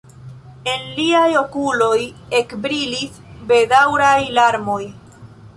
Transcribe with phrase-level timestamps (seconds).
[0.71, 1.99] En liaj okuloj
[2.39, 3.21] ekbrilis
[3.53, 4.83] bedaŭraj larmoj.